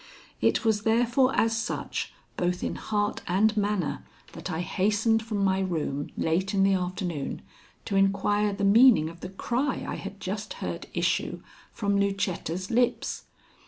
[0.41, 5.59] It was therefore as such both in heart and manner that I hastened from my
[5.59, 7.43] room late in the afternoon
[7.85, 13.25] to inquire the meaning of the cry I had just heard issue from Lucetta's lips.